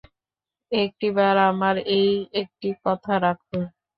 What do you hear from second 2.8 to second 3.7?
কথা রাখো।